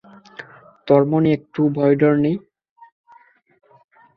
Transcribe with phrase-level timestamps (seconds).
[0.87, 2.35] তোর মনে একটুও ভয়ডর নেই?